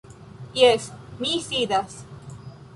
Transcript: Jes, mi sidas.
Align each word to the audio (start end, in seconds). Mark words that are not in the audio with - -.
Jes, 0.59 0.87
mi 1.19 1.35
sidas. 1.51 2.03